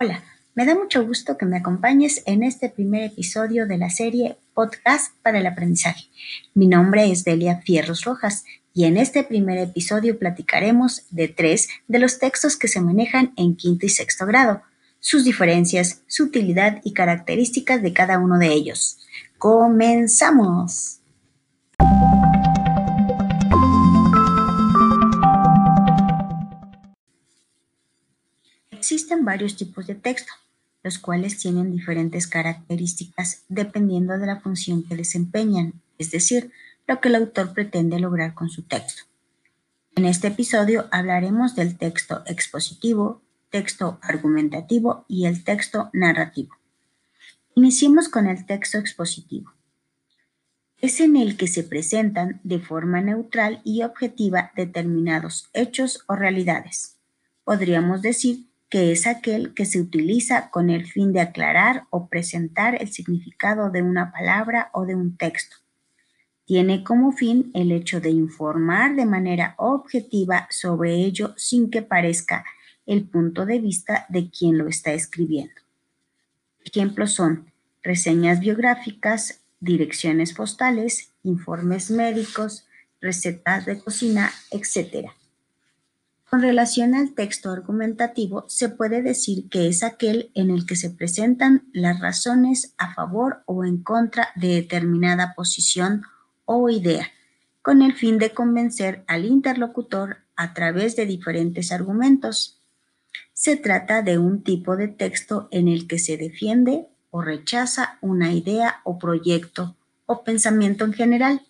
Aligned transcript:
Hola, 0.00 0.24
me 0.56 0.66
da 0.66 0.74
mucho 0.74 1.06
gusto 1.06 1.38
que 1.38 1.46
me 1.46 1.58
acompañes 1.58 2.24
en 2.26 2.42
este 2.42 2.68
primer 2.68 3.04
episodio 3.04 3.64
de 3.68 3.78
la 3.78 3.90
serie 3.90 4.36
Podcast 4.52 5.14
para 5.22 5.38
el 5.38 5.46
Aprendizaje. 5.46 6.06
Mi 6.52 6.66
nombre 6.66 7.12
es 7.12 7.22
Delia 7.22 7.60
Fierros 7.60 8.02
Rojas 8.02 8.44
y 8.74 8.86
en 8.86 8.96
este 8.96 9.22
primer 9.22 9.56
episodio 9.58 10.18
platicaremos 10.18 11.02
de 11.10 11.28
tres 11.28 11.68
de 11.86 12.00
los 12.00 12.18
textos 12.18 12.56
que 12.56 12.66
se 12.66 12.80
manejan 12.80 13.34
en 13.36 13.54
quinto 13.54 13.86
y 13.86 13.88
sexto 13.88 14.26
grado, 14.26 14.62
sus 14.98 15.22
diferencias, 15.22 16.02
su 16.08 16.24
utilidad 16.24 16.80
y 16.82 16.92
características 16.92 17.80
de 17.80 17.92
cada 17.92 18.18
uno 18.18 18.38
de 18.38 18.48
ellos. 18.48 18.98
¡Comenzamos! 19.38 21.03
Existen 28.84 29.24
varios 29.24 29.56
tipos 29.56 29.86
de 29.86 29.94
texto, 29.94 30.30
los 30.82 30.98
cuales 30.98 31.38
tienen 31.38 31.72
diferentes 31.72 32.26
características 32.26 33.44
dependiendo 33.48 34.18
de 34.18 34.26
la 34.26 34.40
función 34.40 34.82
que 34.82 34.94
desempeñan, 34.94 35.80
es 35.96 36.10
decir, 36.10 36.52
lo 36.86 37.00
que 37.00 37.08
el 37.08 37.14
autor 37.14 37.54
pretende 37.54 37.98
lograr 37.98 38.34
con 38.34 38.50
su 38.50 38.60
texto. 38.64 39.04
En 39.96 40.04
este 40.04 40.26
episodio 40.26 40.86
hablaremos 40.90 41.56
del 41.56 41.78
texto 41.78 42.24
expositivo, 42.26 43.22
texto 43.48 43.98
argumentativo 44.02 45.06
y 45.08 45.24
el 45.24 45.44
texto 45.44 45.88
narrativo. 45.94 46.54
Iniciemos 47.54 48.10
con 48.10 48.26
el 48.26 48.44
texto 48.44 48.76
expositivo. 48.76 49.54
Es 50.82 51.00
en 51.00 51.16
el 51.16 51.38
que 51.38 51.48
se 51.48 51.64
presentan 51.64 52.38
de 52.44 52.58
forma 52.58 53.00
neutral 53.00 53.62
y 53.64 53.82
objetiva 53.82 54.52
determinados 54.54 55.48
hechos 55.54 56.04
o 56.06 56.16
realidades. 56.16 56.98
Podríamos 57.44 58.02
decir 58.02 58.52
que 58.74 58.90
es 58.90 59.06
aquel 59.06 59.54
que 59.54 59.66
se 59.66 59.80
utiliza 59.80 60.50
con 60.50 60.68
el 60.68 60.84
fin 60.84 61.12
de 61.12 61.20
aclarar 61.20 61.86
o 61.90 62.08
presentar 62.08 62.74
el 62.82 62.90
significado 62.90 63.70
de 63.70 63.82
una 63.82 64.10
palabra 64.10 64.70
o 64.72 64.84
de 64.84 64.96
un 64.96 65.16
texto. 65.16 65.58
Tiene 66.44 66.82
como 66.82 67.12
fin 67.12 67.52
el 67.54 67.70
hecho 67.70 68.00
de 68.00 68.10
informar 68.10 68.96
de 68.96 69.06
manera 69.06 69.54
objetiva 69.58 70.48
sobre 70.50 70.94
ello 70.96 71.34
sin 71.36 71.70
que 71.70 71.82
parezca 71.82 72.44
el 72.84 73.04
punto 73.04 73.46
de 73.46 73.60
vista 73.60 74.06
de 74.08 74.28
quien 74.28 74.58
lo 74.58 74.66
está 74.66 74.92
escribiendo. 74.92 75.54
Ejemplos 76.64 77.12
son 77.12 77.52
reseñas 77.80 78.40
biográficas, 78.40 79.44
direcciones 79.60 80.32
postales, 80.32 81.12
informes 81.22 81.92
médicos, 81.92 82.66
recetas 83.00 83.66
de 83.66 83.78
cocina, 83.78 84.32
etc. 84.50 85.12
Con 86.34 86.42
relación 86.42 86.96
al 86.96 87.14
texto 87.14 87.52
argumentativo, 87.52 88.44
se 88.48 88.68
puede 88.68 89.02
decir 89.02 89.48
que 89.48 89.68
es 89.68 89.84
aquel 89.84 90.32
en 90.34 90.50
el 90.50 90.66
que 90.66 90.74
se 90.74 90.90
presentan 90.90 91.68
las 91.72 92.00
razones 92.00 92.74
a 92.76 92.92
favor 92.92 93.44
o 93.46 93.64
en 93.64 93.84
contra 93.84 94.30
de 94.34 94.48
determinada 94.48 95.34
posición 95.36 96.02
o 96.44 96.68
idea, 96.70 97.06
con 97.62 97.82
el 97.82 97.94
fin 97.94 98.18
de 98.18 98.30
convencer 98.30 99.04
al 99.06 99.26
interlocutor 99.26 100.24
a 100.34 100.54
través 100.54 100.96
de 100.96 101.06
diferentes 101.06 101.70
argumentos. 101.70 102.60
Se 103.32 103.56
trata 103.56 104.02
de 104.02 104.18
un 104.18 104.42
tipo 104.42 104.74
de 104.74 104.88
texto 104.88 105.46
en 105.52 105.68
el 105.68 105.86
que 105.86 106.00
se 106.00 106.16
defiende 106.16 106.88
o 107.12 107.22
rechaza 107.22 107.96
una 108.00 108.32
idea 108.32 108.80
o 108.82 108.98
proyecto 108.98 109.76
o 110.06 110.24
pensamiento 110.24 110.84
en 110.84 110.94
general. 110.94 111.42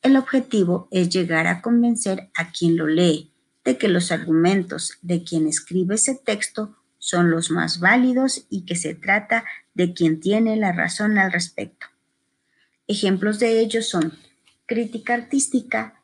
El 0.00 0.16
objetivo 0.16 0.88
es 0.90 1.10
llegar 1.10 1.46
a 1.46 1.60
convencer 1.60 2.30
a 2.34 2.50
quien 2.50 2.78
lo 2.78 2.86
lee 2.86 3.34
de 3.66 3.76
que 3.76 3.88
los 3.88 4.12
argumentos 4.12 4.96
de 5.02 5.24
quien 5.24 5.48
escribe 5.48 5.96
ese 5.96 6.14
texto 6.14 6.76
son 6.98 7.32
los 7.32 7.50
más 7.50 7.80
válidos 7.80 8.46
y 8.48 8.64
que 8.64 8.76
se 8.76 8.94
trata 8.94 9.44
de 9.74 9.92
quien 9.92 10.20
tiene 10.20 10.56
la 10.56 10.72
razón 10.72 11.18
al 11.18 11.32
respecto. 11.32 11.88
Ejemplos 12.86 13.40
de 13.40 13.58
ello 13.58 13.82
son 13.82 14.12
crítica 14.66 15.14
artística, 15.14 16.00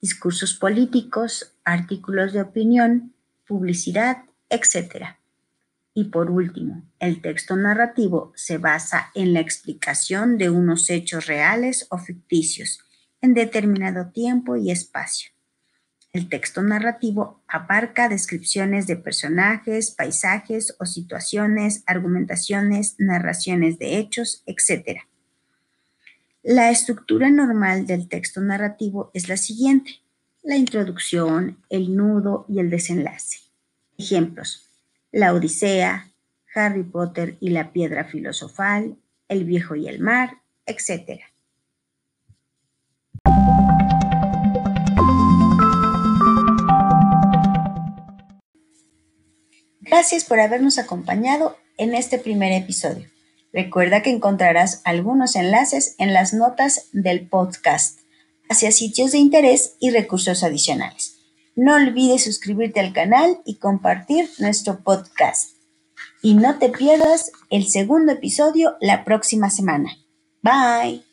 discursos 0.00 0.54
políticos, 0.54 1.52
artículos 1.62 2.32
de 2.32 2.40
opinión, 2.40 3.12
publicidad, 3.46 4.24
etc. 4.48 5.18
Y 5.92 6.04
por 6.04 6.30
último, 6.30 6.84
el 7.00 7.20
texto 7.20 7.54
narrativo 7.54 8.32
se 8.34 8.56
basa 8.56 9.10
en 9.14 9.34
la 9.34 9.40
explicación 9.40 10.38
de 10.38 10.48
unos 10.48 10.88
hechos 10.88 11.26
reales 11.26 11.86
o 11.90 11.98
ficticios 11.98 12.80
en 13.20 13.34
determinado 13.34 14.10
tiempo 14.10 14.56
y 14.56 14.70
espacio. 14.70 15.32
El 16.18 16.28
texto 16.28 16.62
narrativo 16.62 17.44
abarca 17.46 18.08
descripciones 18.08 18.88
de 18.88 18.96
personajes, 18.96 19.92
paisajes 19.92 20.74
o 20.80 20.84
situaciones, 20.84 21.84
argumentaciones, 21.86 22.96
narraciones 22.98 23.78
de 23.78 23.98
hechos, 23.98 24.42
etc. 24.44 25.02
La 26.42 26.72
estructura 26.72 27.30
normal 27.30 27.86
del 27.86 28.08
texto 28.08 28.40
narrativo 28.40 29.12
es 29.14 29.28
la 29.28 29.36
siguiente. 29.36 30.00
La 30.42 30.56
introducción, 30.56 31.62
el 31.70 31.94
nudo 31.94 32.46
y 32.48 32.58
el 32.58 32.68
desenlace. 32.68 33.38
Ejemplos. 33.96 34.70
La 35.12 35.32
Odisea, 35.32 36.10
Harry 36.52 36.82
Potter 36.82 37.36
y 37.38 37.50
la 37.50 37.70
piedra 37.72 38.02
filosofal, 38.06 38.96
El 39.28 39.44
viejo 39.44 39.76
y 39.76 39.86
el 39.86 40.00
mar, 40.00 40.38
etc. 40.66 41.20
Gracias 49.98 50.22
por 50.22 50.38
habernos 50.38 50.78
acompañado 50.78 51.56
en 51.76 51.92
este 51.92 52.20
primer 52.20 52.52
episodio. 52.52 53.08
Recuerda 53.52 54.00
que 54.00 54.10
encontrarás 54.10 54.80
algunos 54.84 55.34
enlaces 55.34 55.96
en 55.98 56.12
las 56.12 56.32
notas 56.32 56.86
del 56.92 57.26
podcast 57.26 57.98
hacia 58.48 58.70
sitios 58.70 59.10
de 59.10 59.18
interés 59.18 59.74
y 59.80 59.90
recursos 59.90 60.44
adicionales. 60.44 61.16
No 61.56 61.74
olvides 61.74 62.22
suscribirte 62.22 62.78
al 62.78 62.92
canal 62.92 63.40
y 63.44 63.56
compartir 63.56 64.30
nuestro 64.38 64.84
podcast. 64.84 65.56
Y 66.22 66.34
no 66.34 66.60
te 66.60 66.68
pierdas 66.68 67.32
el 67.50 67.66
segundo 67.66 68.12
episodio 68.12 68.76
la 68.80 69.04
próxima 69.04 69.50
semana. 69.50 69.98
Bye. 70.42 71.07